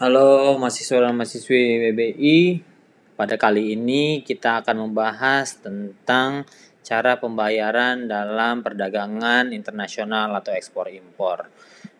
[0.00, 2.56] Halo mahasiswa dan mahasiswi BBI.
[3.20, 6.48] Pada kali ini kita akan membahas tentang
[6.80, 11.52] cara pembayaran dalam perdagangan internasional atau ekspor impor.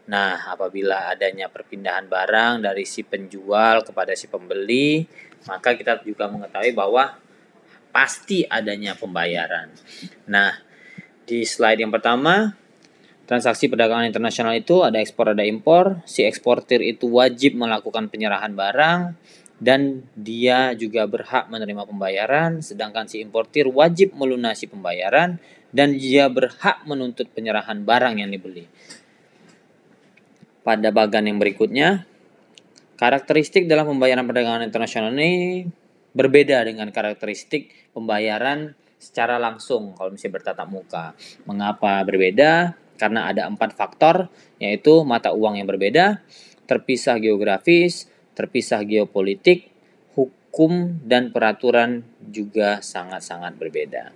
[0.09, 5.05] Nah, apabila adanya perpindahan barang dari si penjual kepada si pembeli,
[5.45, 7.21] maka kita juga mengetahui bahwa
[7.93, 9.77] pasti adanya pembayaran.
[10.25, 10.57] Nah,
[11.29, 12.57] di slide yang pertama
[13.31, 16.03] Transaksi perdagangan internasional itu ada ekspor ada impor.
[16.03, 19.15] Si eksportir itu wajib melakukan penyerahan barang
[19.63, 25.39] dan dia juga berhak menerima pembayaran, sedangkan si importir wajib melunasi pembayaran
[25.71, 28.67] dan dia berhak menuntut penyerahan barang yang dibeli.
[30.67, 32.03] Pada bagian yang berikutnya,
[32.99, 35.71] karakteristik dalam pembayaran perdagangan internasional ini
[36.19, 41.15] berbeda dengan karakteristik pembayaran secara langsung kalau misalnya bertatap muka.
[41.47, 42.80] Mengapa berbeda?
[43.01, 44.29] Karena ada empat faktor
[44.61, 46.21] yaitu mata uang yang berbeda,
[46.69, 49.73] terpisah geografis, terpisah geopolitik,
[50.13, 54.13] hukum dan peraturan juga sangat-sangat berbeda.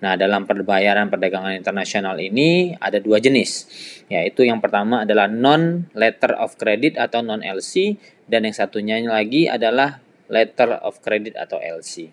[0.00, 3.68] Nah, dalam perbayaran perdagangan internasional ini ada dua jenis,
[4.08, 9.44] yaitu yang pertama adalah non letter of credit atau non LC dan yang satunya lagi
[9.44, 10.00] adalah
[10.32, 12.08] letter of credit atau LC.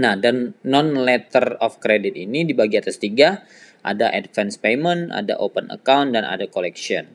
[0.00, 3.44] Nah, dan non letter of credit ini dibagi atas tiga,
[3.82, 7.10] ada advance payment, ada open account, dan ada collection.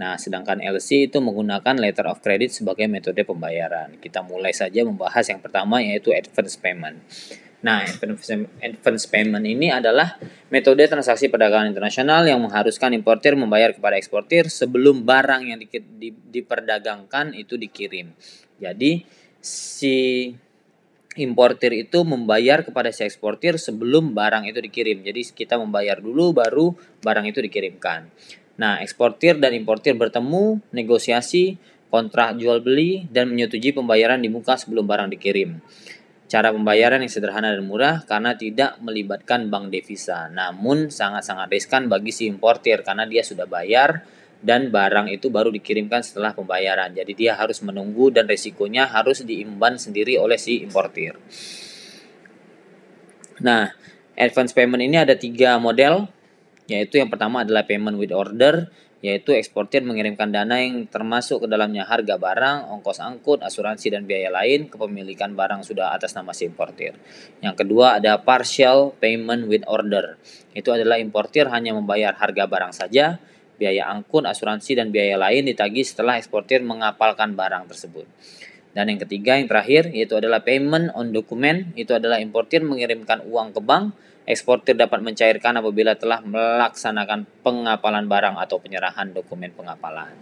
[0.00, 4.00] Nah, sedangkan LC itu menggunakan letter of credit sebagai metode pembayaran.
[4.00, 7.04] Kita mulai saja membahas yang pertama yaitu advance payment.
[7.60, 7.84] Nah,
[8.64, 10.16] advance payment ini adalah
[10.48, 16.08] metode transaksi perdagangan internasional yang mengharuskan importir membayar kepada eksportir sebelum barang yang di, di,
[16.08, 18.16] diperdagangkan itu dikirim.
[18.56, 19.04] Jadi,
[19.44, 20.32] si
[21.18, 25.02] importir itu membayar kepada si eksportir sebelum barang itu dikirim.
[25.02, 26.70] Jadi kita membayar dulu baru
[27.02, 28.06] barang itu dikirimkan.
[28.60, 31.56] Nah, eksportir dan importir bertemu, negosiasi,
[31.90, 35.58] kontrak jual beli dan menyetujui pembayaran di muka sebelum barang dikirim.
[36.30, 40.30] Cara pembayaran yang sederhana dan murah karena tidak melibatkan bank devisa.
[40.30, 44.06] Namun sangat-sangat riskan bagi si importir karena dia sudah bayar
[44.40, 46.96] dan barang itu baru dikirimkan setelah pembayaran.
[46.96, 51.16] Jadi dia harus menunggu dan resikonya harus diimban sendiri oleh si importir.
[53.40, 53.72] Nah,
[54.16, 56.08] advance payment ini ada tiga model,
[56.68, 58.68] yaitu yang pertama adalah payment with order,
[59.00, 64.28] yaitu eksportir mengirimkan dana yang termasuk ke dalamnya harga barang, ongkos angkut, asuransi dan biaya
[64.28, 66.92] lain kepemilikan barang sudah atas nama si importir.
[67.40, 70.20] Yang kedua ada partial payment with order.
[70.52, 73.16] Itu adalah importir hanya membayar harga barang saja,
[73.60, 78.08] biaya angkut, asuransi, dan biaya lain ditagih setelah eksportir mengapalkan barang tersebut.
[78.72, 81.76] Dan yang ketiga, yang terakhir, yaitu adalah payment on document.
[81.76, 83.92] Itu adalah importir mengirimkan uang ke bank,
[84.24, 90.16] eksportir dapat mencairkan apabila telah melaksanakan pengapalan barang atau penyerahan dokumen pengapalan.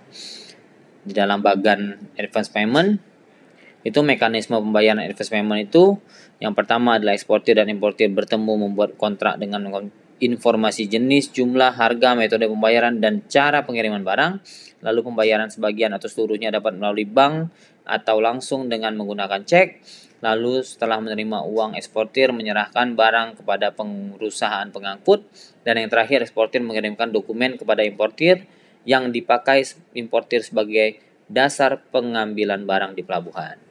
[1.06, 2.98] Di dalam bagian advance payment,
[3.86, 6.00] itu mekanisme pembayaran advance payment itu
[6.38, 9.70] yang pertama adalah eksportir dan importir bertemu membuat kontrak dengan
[10.18, 14.32] informasi jenis, jumlah, harga, metode pembayaran, dan cara pengiriman barang.
[14.82, 17.50] Lalu pembayaran sebagian atau seluruhnya dapat melalui bank
[17.88, 19.68] atau langsung dengan menggunakan cek.
[20.18, 25.22] Lalu setelah menerima uang eksportir menyerahkan barang kepada perusahaan pengangkut
[25.62, 28.42] dan yang terakhir eksportir mengirimkan dokumen kepada importir
[28.82, 29.62] yang dipakai
[29.94, 30.98] importir sebagai
[31.30, 33.62] dasar pengambilan barang di pelabuhan.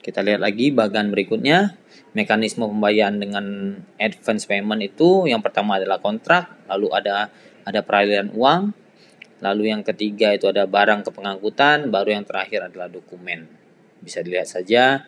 [0.00, 1.74] Kita lihat lagi bagian berikutnya
[2.16, 7.28] mekanisme pembayaran dengan advance payment itu yang pertama adalah kontrak, lalu ada
[7.68, 8.72] ada peralihan uang,
[9.44, 13.44] lalu yang ketiga itu ada barang ke pengangkutan, baru yang terakhir adalah dokumen.
[14.00, 15.04] Bisa dilihat saja.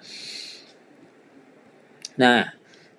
[2.20, 2.52] Nah,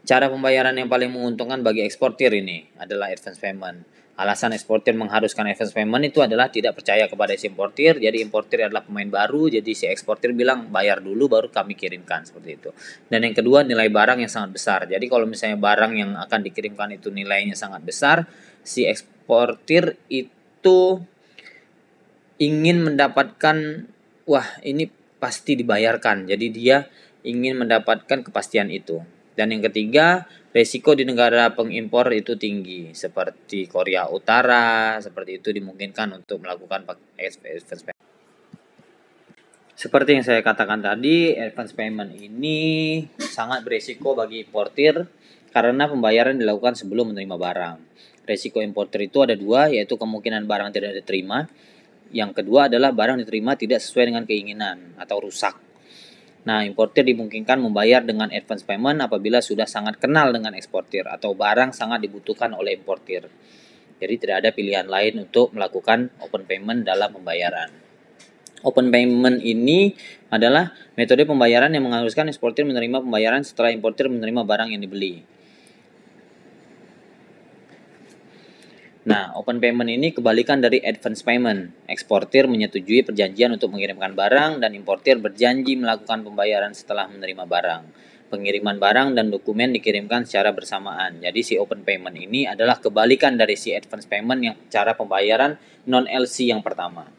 [0.08, 5.72] cara pembayaran yang paling menguntungkan bagi eksportir ini adalah advance payment Alasan eksportir mengharuskan advance
[5.72, 8.04] payment itu adalah tidak percaya kepada si importir.
[8.04, 12.60] Jadi importir adalah pemain baru, jadi si eksportir bilang bayar dulu baru kami kirimkan seperti
[12.60, 12.70] itu.
[13.08, 14.80] Dan yang kedua nilai barang yang sangat besar.
[14.92, 18.28] Jadi kalau misalnya barang yang akan dikirimkan itu nilainya sangat besar,
[18.60, 21.00] si eksportir itu
[22.44, 23.88] ingin mendapatkan
[24.28, 24.92] wah ini
[25.24, 26.28] pasti dibayarkan.
[26.28, 26.92] Jadi dia
[27.24, 29.00] ingin mendapatkan kepastian itu.
[29.40, 36.18] Dan yang ketiga, resiko di negara pengimpor itu tinggi seperti Korea Utara seperti itu dimungkinkan
[36.18, 36.86] untuk melakukan
[37.18, 37.98] advance payment.
[39.80, 45.08] Seperti yang saya katakan tadi, advance payment ini sangat beresiko bagi importir
[45.56, 47.76] karena pembayaran dilakukan sebelum menerima barang.
[48.28, 51.48] Resiko importer itu ada dua, yaitu kemungkinan barang tidak diterima.
[52.12, 55.69] Yang kedua adalah barang diterima tidak sesuai dengan keinginan atau rusak.
[56.48, 61.76] Nah, importir dimungkinkan membayar dengan advance payment apabila sudah sangat kenal dengan eksportir atau barang
[61.76, 63.28] sangat dibutuhkan oleh importir.
[64.00, 67.68] Jadi tidak ada pilihan lain untuk melakukan open payment dalam pembayaran.
[68.64, 69.96] Open payment ini
[70.32, 75.24] adalah metode pembayaran yang mengharuskan eksportir menerima pembayaran setelah importir menerima barang yang dibeli.
[79.10, 81.74] Nah, open payment ini kebalikan dari advance payment.
[81.90, 87.82] Eksportir menyetujui perjanjian untuk mengirimkan barang dan importir berjanji melakukan pembayaran setelah menerima barang.
[88.30, 91.18] Pengiriman barang dan dokumen dikirimkan secara bersamaan.
[91.26, 95.58] Jadi si open payment ini adalah kebalikan dari si advance payment yang cara pembayaran
[95.90, 97.10] non LC yang pertama.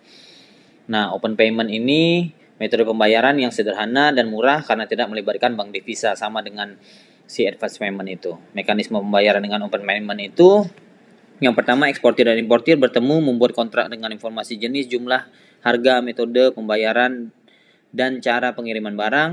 [0.87, 2.31] Nah, open payment ini
[2.62, 6.78] metode pembayaran yang sederhana dan murah karena tidak melibatkan bank devisa sama dengan
[7.26, 8.38] si advance payment itu.
[8.54, 10.70] Mekanisme pembayaran dengan open payment itu
[11.40, 15.25] yang pertama, eksportir dan importir bertemu membuat kontrak dengan informasi jenis, jumlah,
[15.64, 17.32] harga, metode pembayaran,
[17.96, 19.31] dan cara pengiriman barang.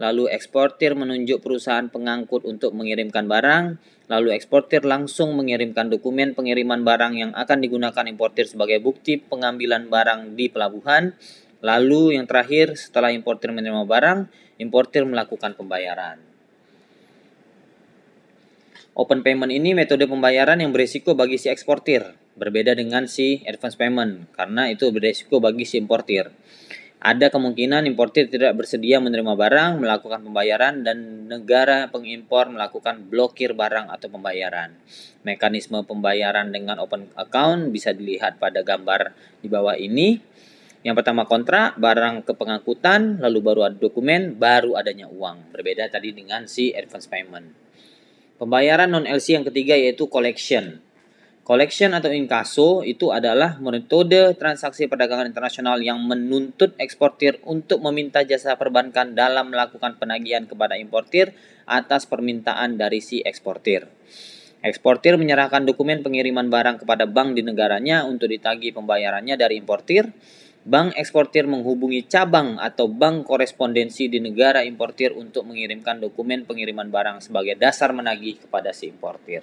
[0.00, 3.76] Lalu eksportir menunjuk perusahaan pengangkut untuk mengirimkan barang.
[4.08, 10.32] Lalu eksportir langsung mengirimkan dokumen pengiriman barang yang akan digunakan importir sebagai bukti pengambilan barang
[10.40, 11.12] di pelabuhan.
[11.60, 14.18] Lalu yang terakhir, setelah importir menerima barang,
[14.56, 16.29] importir melakukan pembayaran.
[18.90, 24.26] Open payment ini metode pembayaran yang berisiko bagi si eksportir, berbeda dengan si advance payment
[24.34, 26.26] karena itu berisiko bagi si importir.
[27.00, 33.88] Ada kemungkinan importir tidak bersedia menerima barang, melakukan pembayaran, dan negara pengimpor melakukan blokir barang
[33.88, 34.76] atau pembayaran.
[35.24, 40.20] Mekanisme pembayaran dengan open account bisa dilihat pada gambar di bawah ini.
[40.84, 45.56] Yang pertama kontrak, barang ke pengangkutan, lalu baru ada dokumen, baru adanya uang.
[45.56, 47.59] Berbeda tadi dengan si advance payment.
[48.40, 50.80] Pembayaran non LC yang ketiga yaitu collection.
[51.44, 58.56] Collection atau inkaso itu adalah metode transaksi perdagangan internasional yang menuntut eksportir untuk meminta jasa
[58.56, 61.36] perbankan dalam melakukan penagihan kepada importir
[61.68, 63.84] atas permintaan dari si eksportir.
[64.64, 70.08] Eksportir menyerahkan dokumen pengiriman barang kepada bank di negaranya untuk ditagih pembayarannya dari importir
[70.60, 77.24] Bank eksportir menghubungi cabang atau bank korespondensi di negara importir untuk mengirimkan dokumen pengiriman barang
[77.24, 79.40] sebagai dasar menagih kepada si importir.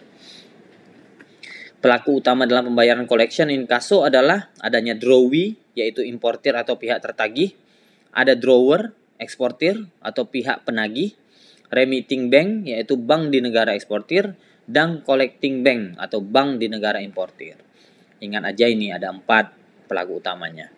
[1.81, 7.57] Pelaku utama dalam pembayaran collection inkaso adalah adanya drawee, yaitu importir atau pihak tertagih,
[8.13, 11.17] ada drawer, eksportir atau pihak penagih,
[11.73, 14.37] remitting bank, yaitu bank di negara eksportir,
[14.69, 17.57] dan collecting bank atau bank di negara importir.
[18.21, 19.56] Ingat aja ini ada empat
[19.87, 20.69] pelaku utamanya.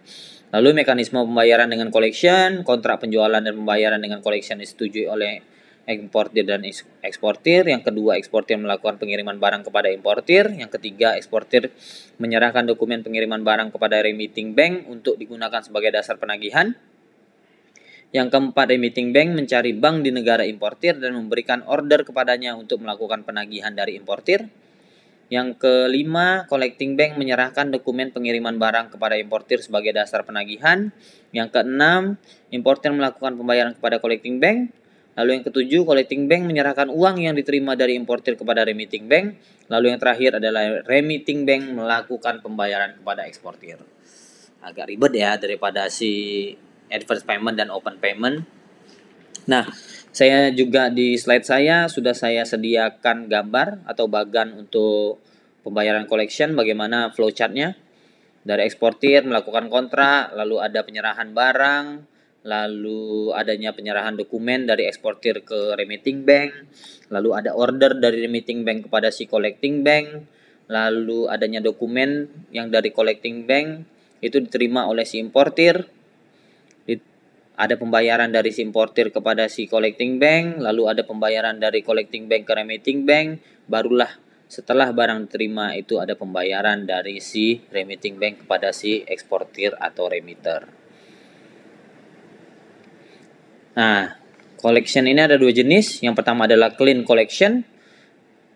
[0.50, 5.42] Lalu mekanisme pembayaran dengan collection, kontrak penjualan dan pembayaran dengan collection disetujui oleh
[5.90, 6.62] importir dan
[7.02, 7.66] eksportir.
[7.66, 10.50] Yang kedua, eksportir melakukan pengiriman barang kepada importir.
[10.54, 11.74] Yang ketiga, eksportir
[12.22, 16.78] menyerahkan dokumen pengiriman barang kepada remitting bank untuk digunakan sebagai dasar penagihan.
[18.10, 23.22] Yang keempat, remitting bank mencari bank di negara importir dan memberikan order kepadanya untuk melakukan
[23.22, 24.50] penagihan dari importir.
[25.30, 30.90] Yang kelima, collecting bank menyerahkan dokumen pengiriman barang kepada importir sebagai dasar penagihan.
[31.30, 32.18] Yang keenam,
[32.50, 34.74] importir melakukan pembayaran kepada collecting bank.
[35.14, 39.38] Lalu yang ketujuh, collecting bank menyerahkan uang yang diterima dari importir kepada remitting bank.
[39.70, 43.78] Lalu yang terakhir adalah remitting bank melakukan pembayaran kepada eksportir.
[44.66, 46.52] Agak ribet ya daripada si
[46.90, 48.50] advance payment dan open payment.
[49.46, 49.66] Nah,
[50.10, 55.22] saya juga di slide saya sudah saya sediakan gambar atau bagan untuk
[55.62, 57.78] pembayaran collection bagaimana flowchartnya
[58.42, 61.86] dari eksportir melakukan kontrak lalu ada penyerahan barang
[62.48, 66.56] lalu adanya penyerahan dokumen dari eksportir ke remitting bank
[67.12, 70.26] lalu ada order dari remitting bank kepada si collecting bank
[70.72, 73.84] lalu adanya dokumen yang dari collecting bank
[74.24, 75.99] itu diterima oleh si importir
[77.60, 82.48] ada pembayaran dari si importir kepada si collecting bank, lalu ada pembayaran dari collecting bank
[82.48, 84.16] ke remitting bank, barulah
[84.48, 90.72] setelah barang diterima itu ada pembayaran dari si remitting bank kepada si eksportir atau remitter.
[93.76, 94.18] Nah,
[94.58, 96.02] collection ini ada dua jenis.
[96.02, 97.68] Yang pertama adalah clean collection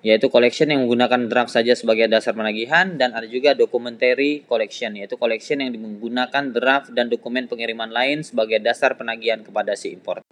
[0.03, 5.15] yaitu collection yang menggunakan draft saja sebagai dasar penagihan dan ada juga documentary collection yaitu
[5.15, 10.27] collection yang menggunakan draft dan dokumen pengiriman lain sebagai dasar penagihan kepada si importer.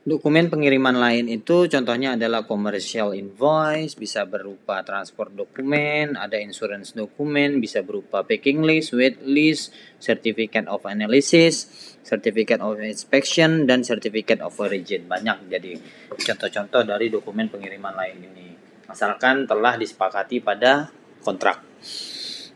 [0.00, 7.60] Dokumen pengiriman lain itu contohnya adalah commercial invoice, bisa berupa transport dokumen, ada insurance dokumen,
[7.60, 9.70] bisa berupa packing list, wait list,
[10.00, 15.06] certificate of analysis, certificate of inspection, dan certificate of origin.
[15.06, 15.78] Banyak jadi
[16.10, 18.48] contoh-contoh dari dokumen pengiriman lain ini.
[18.90, 20.90] Asalkan telah disepakati pada
[21.22, 21.62] kontrak.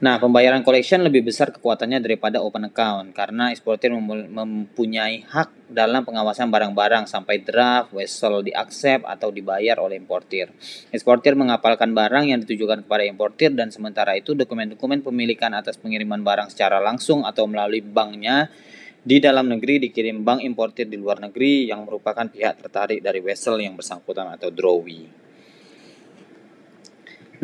[0.02, 6.50] Nah, pembayaran collection lebih besar kekuatannya daripada open account karena eksportir mempunyai hak dalam pengawasan
[6.50, 10.50] barang-barang sampai draft, vessel diaccept atau dibayar oleh importir.
[10.90, 16.50] Eksportir mengapalkan barang yang ditujukan kepada importir dan sementara itu dokumen-dokumen pemilikan atas pengiriman barang
[16.50, 18.50] secara langsung atau melalui banknya
[19.04, 23.60] di dalam negeri dikirim bank importir di luar negeri yang merupakan pihak tertarik dari vessel
[23.60, 25.04] yang bersangkutan atau drawee.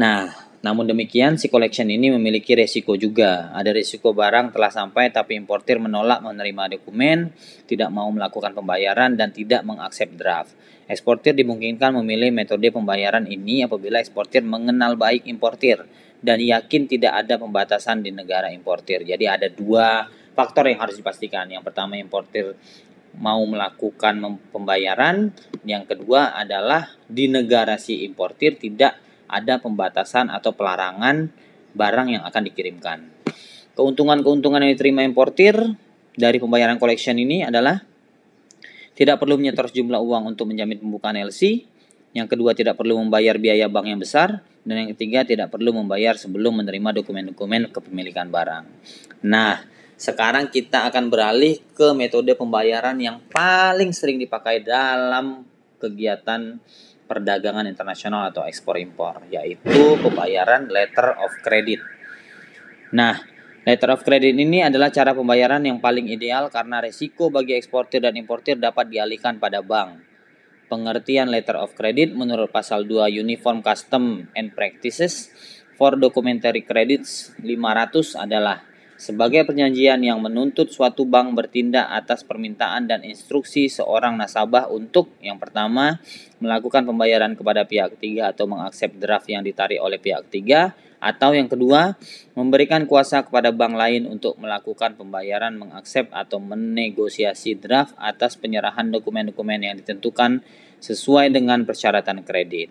[0.01, 0.33] Nah,
[0.65, 3.53] namun demikian, si collection ini memiliki resiko juga.
[3.53, 7.37] Ada resiko barang telah sampai tapi importir menolak menerima dokumen,
[7.69, 10.57] tidak mau melakukan pembayaran, dan tidak mengakses draft.
[10.89, 15.85] Eksportir dimungkinkan memilih metode pembayaran ini apabila eksportir mengenal baik importir
[16.21, 19.05] dan yakin tidak ada pembatasan di negara importir.
[19.05, 20.09] Jadi ada dua
[20.41, 21.45] faktor yang harus dipastikan.
[21.53, 22.57] Yang pertama importir
[23.21, 25.37] mau melakukan pembayaran,
[25.69, 28.97] yang kedua adalah di negara si importir tidak
[29.29, 31.29] ada pembatasan atau pelarangan
[31.77, 32.99] barang yang akan dikirimkan.
[33.77, 35.55] Keuntungan-keuntungan yang diterima importir
[36.17, 37.79] dari pembayaran collection ini adalah
[38.99, 41.65] tidak perlu menyetor sejumlah uang untuk menjamin pembukaan LC.
[42.11, 44.43] Yang kedua, tidak perlu membayar biaya bank yang besar.
[44.67, 48.67] Dan yang ketiga, tidak perlu membayar sebelum menerima dokumen-dokumen kepemilikan barang.
[49.25, 49.63] Nah,
[50.01, 55.45] sekarang kita akan beralih ke metode pembayaran yang paling sering dipakai dalam
[55.77, 56.57] kegiatan
[57.05, 61.85] perdagangan internasional atau ekspor impor yaitu pembayaran letter of credit.
[62.97, 63.21] Nah,
[63.69, 68.17] letter of credit ini adalah cara pembayaran yang paling ideal karena resiko bagi eksportir dan
[68.17, 70.01] importir dapat dialihkan pada bank.
[70.73, 75.29] Pengertian letter of credit menurut pasal 2 Uniform Custom and Practices
[75.77, 78.70] for Documentary Credits 500 adalah
[79.01, 85.41] sebagai perjanjian yang menuntut suatu bank bertindak atas permintaan dan instruksi seorang nasabah untuk yang
[85.41, 85.97] pertama
[86.37, 91.49] melakukan pembayaran kepada pihak ketiga atau mengaksep draft yang ditarik oleh pihak ketiga atau yang
[91.49, 91.97] kedua
[92.37, 99.65] memberikan kuasa kepada bank lain untuk melakukan pembayaran mengaksep atau menegosiasi draft atas penyerahan dokumen-dokumen
[99.65, 100.45] yang ditentukan
[100.85, 102.69] sesuai dengan persyaratan kredit.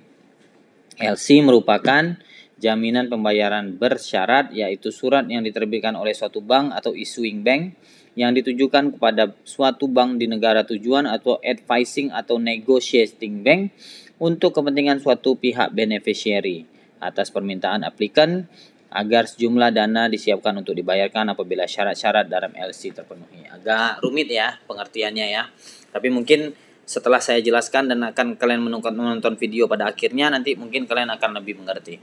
[1.01, 2.21] LC merupakan
[2.59, 7.73] jaminan pembayaran bersyarat yaitu surat yang diterbitkan oleh suatu bank atau issuing bank
[8.19, 13.71] yang ditujukan kepada suatu bank di negara tujuan atau advising atau negotiating bank
[14.19, 16.67] untuk kepentingan suatu pihak beneficiary
[16.99, 18.43] atas permintaan aplikan
[18.89, 23.45] agar sejumlah dana disiapkan untuk dibayarkan apabila syarat-syarat dalam LC terpenuhi.
[23.47, 25.45] Agak rumit ya pengertiannya ya.
[25.93, 26.51] Tapi mungkin
[26.89, 31.61] setelah saya jelaskan dan akan kalian menonton video pada akhirnya nanti mungkin kalian akan lebih
[31.61, 32.01] mengerti.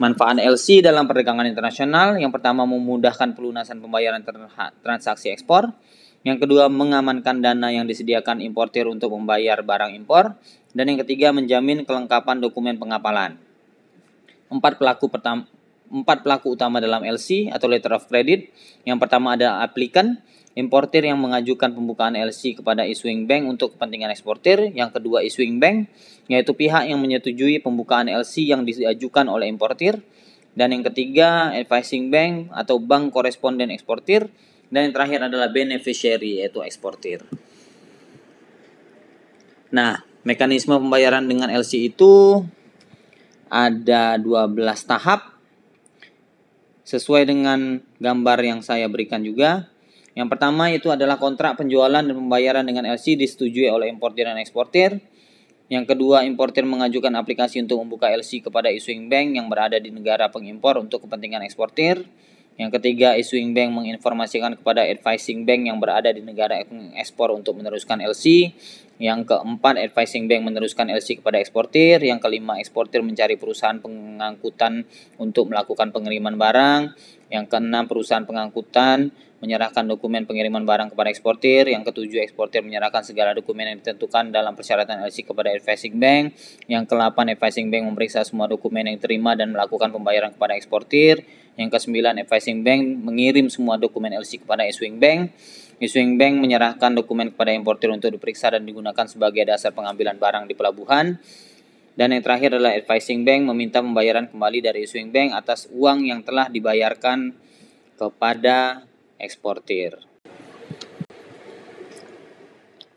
[0.00, 4.24] Manfaat LC dalam perdagangan internasional yang pertama memudahkan pelunasan pembayaran
[4.80, 5.76] transaksi ekspor,
[6.24, 10.40] yang kedua mengamankan dana yang disediakan importir untuk membayar barang impor,
[10.72, 13.36] dan yang ketiga menjamin kelengkapan dokumen pengapalan.
[14.48, 15.44] Empat pelaku pertama
[15.90, 18.48] empat pelaku utama dalam LC atau letter of credit.
[18.88, 20.22] Yang pertama ada aplikan,
[20.58, 24.74] importir yang mengajukan pembukaan LC kepada issuing bank untuk kepentingan eksportir.
[24.74, 25.86] Yang kedua issuing bank,
[26.26, 30.02] yaitu pihak yang menyetujui pembukaan LC yang diajukan oleh importir.
[30.50, 34.26] Dan yang ketiga advising bank atau bank koresponden eksportir.
[34.70, 37.22] Dan yang terakhir adalah beneficiary yaitu eksportir.
[39.70, 42.42] Nah, mekanisme pembayaran dengan LC itu
[43.50, 44.54] ada 12
[44.86, 45.38] tahap
[46.86, 49.70] sesuai dengan gambar yang saya berikan juga.
[50.14, 54.98] Yang pertama itu adalah kontrak penjualan dan pembayaran dengan LC disetujui oleh importir dan eksportir.
[55.70, 60.26] Yang kedua, importir mengajukan aplikasi untuk membuka LC kepada issuing bank yang berada di negara
[60.26, 62.02] pengimpor untuk kepentingan eksportir.
[62.58, 66.60] Yang ketiga, issuing bank menginformasikan kepada advising bank yang berada di negara
[66.98, 68.50] ekspor untuk meneruskan LC.
[68.98, 72.02] Yang keempat, advising bank meneruskan LC kepada eksportir.
[72.02, 74.84] Yang kelima, eksportir mencari perusahaan pengangkutan
[75.16, 76.82] untuk melakukan pengiriman barang.
[77.30, 81.70] Yang keenam, perusahaan pengangkutan menyerahkan dokumen pengiriman barang kepada eksportir.
[81.70, 86.36] Yang ketujuh, eksportir menyerahkan segala dokumen yang ditentukan dalam persyaratan LC kepada advising bank.
[86.68, 91.24] Yang kelapan, advising bank memeriksa semua dokumen yang diterima dan melakukan pembayaran kepada eksportir.
[91.56, 95.32] Yang kesembilan, advising bank mengirim semua dokumen LC kepada issuing bank.
[95.80, 100.52] Issuing bank menyerahkan dokumen kepada importir untuk diperiksa dan digunakan sebagai dasar pengambilan barang di
[100.52, 101.16] pelabuhan.
[102.00, 106.24] Dan yang terakhir adalah advising bank meminta pembayaran kembali dari issuing bank atas uang yang
[106.24, 107.36] telah dibayarkan
[108.00, 108.88] kepada
[109.20, 110.00] eksportir.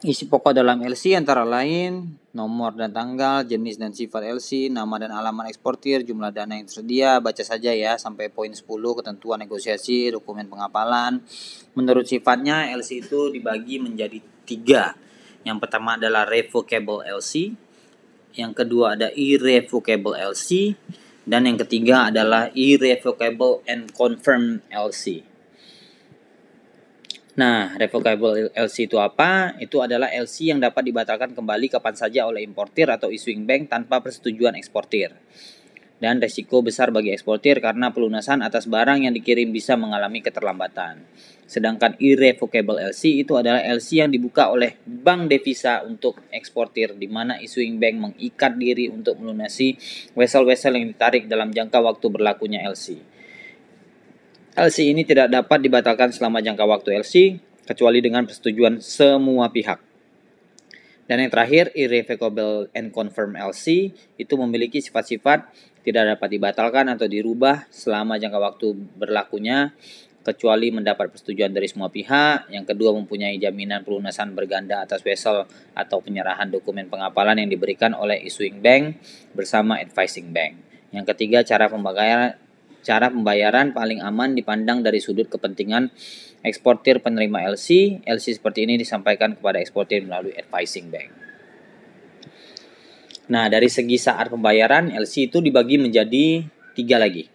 [0.07, 5.11] Isi pokok dalam LC antara lain nomor dan tanggal, jenis dan sifat LC, nama dan
[5.11, 10.47] alamat eksportir, jumlah dana yang tersedia, baca saja ya sampai poin 10 ketentuan negosiasi, dokumen
[10.47, 11.19] pengapalan.
[11.75, 14.95] Menurut sifatnya LC itu dibagi menjadi tiga.
[15.43, 17.51] Yang pertama adalah revocable LC,
[18.33, 20.75] yang kedua ada irrevocable LC,
[21.23, 25.23] Dan yang ketiga adalah irrevocable and confirmed LC.
[27.39, 29.55] Nah, revocable LC itu apa?
[29.55, 34.03] Itu adalah LC yang dapat dibatalkan kembali kapan saja oleh importir atau issuing bank tanpa
[34.03, 35.15] persetujuan eksportir
[36.03, 41.07] dan resiko besar bagi eksportir karena pelunasan atas barang yang dikirim bisa mengalami keterlambatan.
[41.53, 47.37] Sedangkan irrevocable LC itu adalah LC yang dibuka oleh bank devisa untuk eksportir di mana
[47.37, 49.77] issuing bank mengikat diri untuk melunasi
[50.17, 52.97] vessel-vessel yang ditarik dalam jangka waktu berlakunya LC.
[54.57, 57.37] LC ini tidak dapat dibatalkan selama jangka waktu LC
[57.69, 59.77] kecuali dengan persetujuan semua pihak.
[61.05, 65.53] Dan yang terakhir, irrevocable and confirm LC itu memiliki sifat-sifat
[65.85, 68.67] tidak dapat dibatalkan atau dirubah selama jangka waktu
[68.97, 69.75] berlakunya
[70.23, 72.49] kecuali mendapat persetujuan dari semua pihak.
[72.49, 75.43] Yang kedua mempunyai jaminan pelunasan berganda atas vessel
[75.75, 78.97] atau penyerahan dokumen pengapalan yang diberikan oleh issuing bank
[79.35, 80.57] bersama advising bank.
[80.95, 82.39] Yang ketiga cara pembayaran
[82.83, 85.91] cara pembayaran paling aman dipandang dari sudut kepentingan
[86.43, 87.99] eksportir penerima LC.
[88.03, 91.09] LC seperti ini disampaikan kepada eksportir melalui advising bank.
[93.31, 96.43] Nah, dari segi saat pembayaran, LC itu dibagi menjadi
[96.75, 97.32] tiga lagi.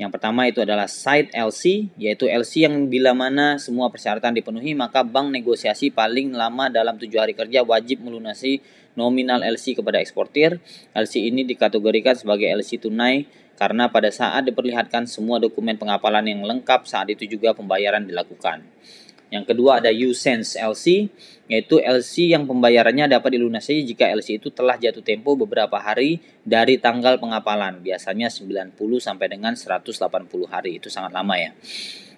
[0.00, 5.04] Yang pertama itu adalah side LC, yaitu LC yang bila mana semua persyaratan dipenuhi, maka
[5.04, 8.64] bank negosiasi paling lama dalam tujuh hari kerja wajib melunasi
[8.96, 10.56] nominal LC kepada eksportir.
[10.96, 13.28] LC ini dikategorikan sebagai LC tunai
[13.60, 18.64] karena pada saat diperlihatkan semua dokumen pengapalan yang lengkap saat itu juga pembayaran dilakukan.
[19.30, 21.06] Yang kedua ada U-Sense LC,
[21.46, 26.82] yaitu LC yang pembayarannya dapat dilunasi jika LC itu telah jatuh tempo beberapa hari dari
[26.82, 30.82] tanggal pengapalan, biasanya 90 sampai dengan 180 hari.
[30.82, 31.54] Itu sangat lama ya.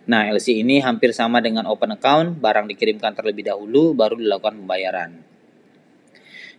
[0.09, 5.33] Nah, LC ini hampir sama dengan open account, barang dikirimkan terlebih dahulu baru dilakukan pembayaran.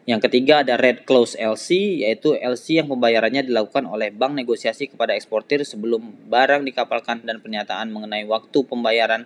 [0.04, 5.16] Yang ketiga ada Red Close LC, yaitu LC yang pembayarannya dilakukan oleh bank negosiasi kepada
[5.16, 9.26] eksportir sebelum barang dikapalkan dan pernyataan mengenai waktu pembayaran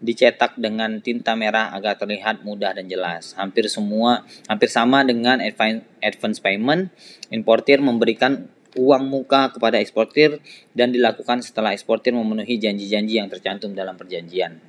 [0.00, 3.32] dicetak dengan tinta merah agar terlihat mudah dan jelas.
[3.36, 6.92] Hampir semua hampir sama dengan advance payment,
[7.32, 10.38] importir memberikan uang muka kepada eksportir
[10.76, 14.60] dan dilakukan setelah eksportir memenuhi janji-janji yang tercantum dalam perjanjian.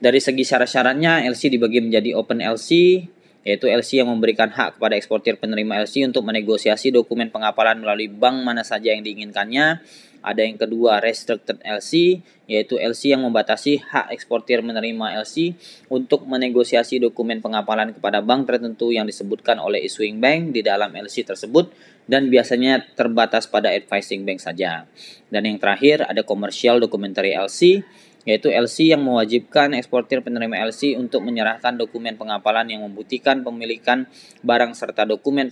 [0.00, 3.04] Dari segi syarat-syaratnya, LC dibagi menjadi open LC,
[3.44, 8.40] yaitu LC yang memberikan hak kepada eksportir penerima LC untuk menegosiasi dokumen pengapalan melalui bank
[8.40, 9.84] mana saja yang diinginkannya
[10.20, 15.56] ada yang kedua restricted LC yaitu LC yang membatasi hak eksportir menerima LC
[15.88, 21.24] untuk menegosiasi dokumen pengapalan kepada bank tertentu yang disebutkan oleh issuing bank di dalam LC
[21.24, 21.72] tersebut
[22.10, 24.90] dan biasanya terbatas pada advising bank saja.
[25.30, 27.86] Dan yang terakhir ada commercial documentary LC
[28.28, 34.04] yaitu LC yang mewajibkan eksportir penerima LC untuk menyerahkan dokumen pengapalan yang membuktikan pemilikan
[34.44, 35.48] barang serta dokumen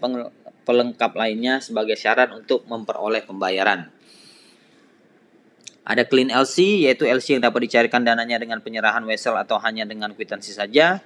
[0.68, 3.88] pelengkap lainnya sebagai syarat untuk memperoleh pembayaran.
[5.88, 10.12] Ada clean LC, yaitu LC yang dapat dicarikan dananya dengan penyerahan wesel atau hanya dengan
[10.12, 11.00] kwitansi saja.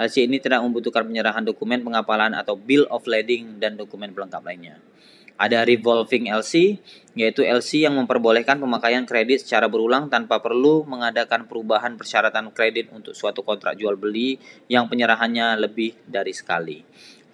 [0.00, 4.80] LC ini tidak membutuhkan penyerahan dokumen pengapalan atau bill of lading dan dokumen pelengkap lainnya.
[5.36, 6.80] Ada revolving LC,
[7.12, 13.12] yaitu LC yang memperbolehkan pemakaian kredit secara berulang tanpa perlu mengadakan perubahan persyaratan kredit untuk
[13.12, 14.40] suatu kontrak jual beli
[14.72, 16.80] yang penyerahannya lebih dari sekali.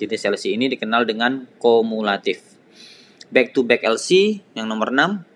[0.01, 2.59] Jenis LC ini dikenal dengan kumulatif.
[3.31, 5.30] Back to back LC yang nomor 6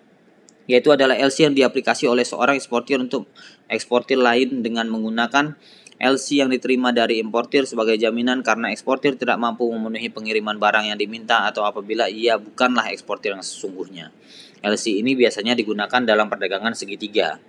[0.65, 3.29] yaitu adalah LC yang diaplikasi oleh seorang eksportir untuk
[3.69, 5.57] eksportir lain dengan menggunakan
[5.95, 10.99] LC yang diterima dari importir sebagai jaminan karena eksportir tidak mampu memenuhi pengiriman barang yang
[10.99, 14.11] diminta atau apabila ia bukanlah eksportir yang sesungguhnya.
[14.59, 17.39] LC ini biasanya digunakan dalam perdagangan segitiga.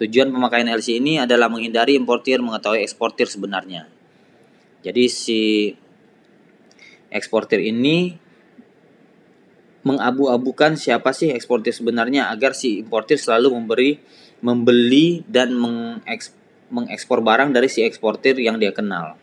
[0.00, 3.84] Tujuan pemakaian LC ini adalah menghindari importir mengetahui eksportir sebenarnya.
[4.80, 5.40] Jadi si
[7.12, 8.16] eksportir ini
[9.82, 13.90] mengabu-abukan siapa sih eksportir sebenarnya agar si importir selalu memberi
[14.42, 15.54] membeli dan
[16.70, 19.14] mengekspor barang dari si eksportir yang dia kenal.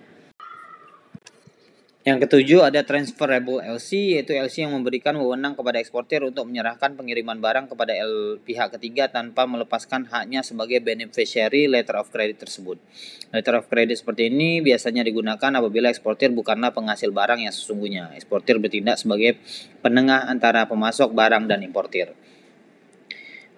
[2.10, 7.38] Yang ketujuh ada transferable LC yaitu LC yang memberikan wewenang kepada eksportir untuk menyerahkan pengiriman
[7.38, 12.82] barang kepada L pihak ketiga tanpa melepaskan haknya sebagai beneficiary letter of credit tersebut.
[13.30, 18.18] Letter of credit seperti ini biasanya digunakan apabila eksportir bukanlah penghasil barang yang sesungguhnya.
[18.18, 19.38] Eksportir bertindak sebagai
[19.86, 22.18] penengah antara pemasok barang dan importir.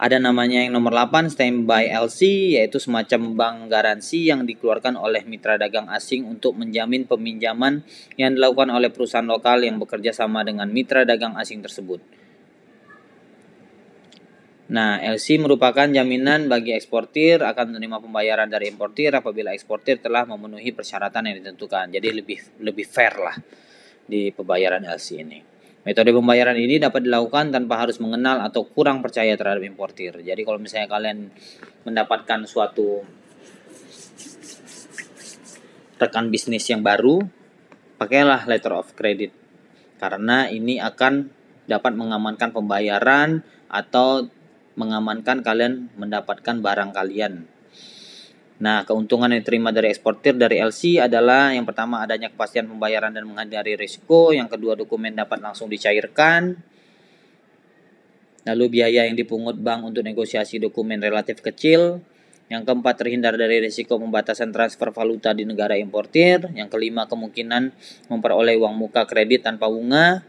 [0.01, 5.61] Ada namanya yang nomor 8 standby LC yaitu semacam bank garansi yang dikeluarkan oleh mitra
[5.61, 7.85] dagang asing untuk menjamin peminjaman
[8.17, 12.01] yang dilakukan oleh perusahaan lokal yang bekerja sama dengan mitra dagang asing tersebut.
[14.73, 20.73] Nah, LC merupakan jaminan bagi eksportir akan menerima pembayaran dari importir apabila eksportir telah memenuhi
[20.73, 21.93] persyaratan yang ditentukan.
[21.93, 23.37] Jadi lebih lebih fair lah
[24.09, 25.50] di pembayaran LC ini.
[25.81, 30.13] Metode pembayaran ini dapat dilakukan tanpa harus mengenal atau kurang percaya terhadap importir.
[30.21, 31.33] Jadi kalau misalnya kalian
[31.89, 33.01] mendapatkan suatu
[35.97, 37.25] rekan bisnis yang baru,
[37.97, 39.33] pakailah letter of credit.
[39.97, 41.29] Karena ini akan
[41.65, 44.29] dapat mengamankan pembayaran atau
[44.79, 47.50] mengamankan kalian mendapatkan barang kalian.
[48.61, 53.25] Nah, keuntungan yang diterima dari eksportir dari LC adalah yang pertama adanya kepastian pembayaran dan
[53.25, 56.61] menghindari risiko, yang kedua dokumen dapat langsung dicairkan.
[58.45, 62.05] Lalu biaya yang dipungut bank untuk negosiasi dokumen relatif kecil.
[62.53, 66.45] Yang keempat terhindar dari risiko pembatasan transfer valuta di negara importir.
[66.53, 67.73] Yang kelima kemungkinan
[68.13, 70.21] memperoleh uang muka kredit tanpa bunga.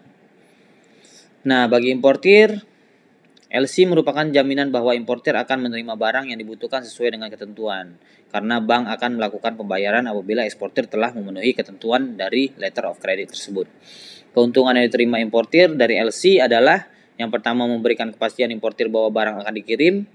[1.44, 2.71] Nah, bagi importir
[3.52, 8.00] LC merupakan jaminan bahwa importir akan menerima barang yang dibutuhkan sesuai dengan ketentuan,
[8.32, 13.68] karena bank akan melakukan pembayaran apabila eksportir telah memenuhi ketentuan dari letter of credit tersebut.
[14.32, 16.88] Keuntungan yang diterima importir dari LC adalah
[17.20, 20.08] yang pertama memberikan kepastian importir bahwa barang akan dikirim,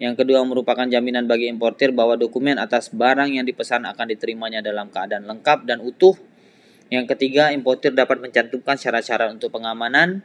[0.00, 4.88] yang kedua merupakan jaminan bagi importir bahwa dokumen atas barang yang dipesan akan diterimanya dalam
[4.88, 6.16] keadaan lengkap dan utuh.
[6.88, 10.24] Yang ketiga, importir dapat mencantumkan syarat-syarat untuk pengamanan.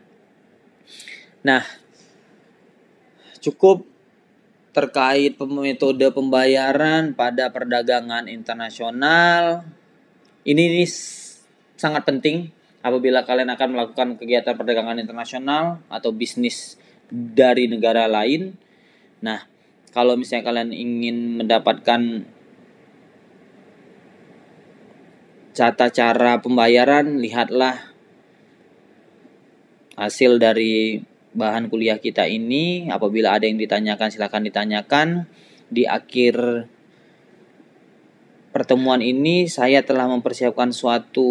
[1.44, 1.85] Nah,
[3.46, 3.86] cukup
[4.76, 9.64] terkait metode pembayaran pada perdagangan internasional.
[10.44, 10.86] Ini, ini
[11.80, 12.52] sangat penting
[12.84, 16.76] apabila kalian akan melakukan kegiatan perdagangan internasional atau bisnis
[17.10, 18.58] dari negara lain.
[19.24, 19.48] Nah,
[19.96, 22.28] kalau misalnya kalian ingin mendapatkan
[25.56, 27.80] tata cara pembayaran, lihatlah
[29.96, 31.00] hasil dari
[31.36, 32.88] bahan kuliah kita ini.
[32.88, 35.28] Apabila ada yang ditanyakan silahkan ditanyakan.
[35.68, 36.66] Di akhir
[38.56, 41.28] pertemuan ini saya telah mempersiapkan suatu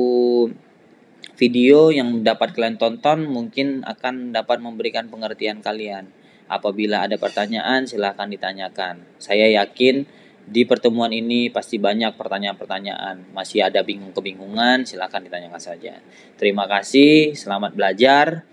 [1.35, 6.13] video yang dapat kalian tonton mungkin akan dapat memberikan pengertian kalian.
[6.47, 9.03] Apabila ada pertanyaan silahkan ditanyakan.
[9.17, 10.05] Saya yakin
[10.45, 13.33] di pertemuan ini pasti banyak pertanyaan-pertanyaan.
[13.33, 16.05] Masih ada bingung-kebingungan, silahkan ditanyakan saja.
[16.37, 18.45] Terima kasih, selamat belajar.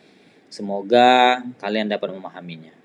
[0.52, 2.81] Semoga kalian dapat memahaminya.